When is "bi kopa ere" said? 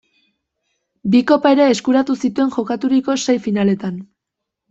1.15-1.67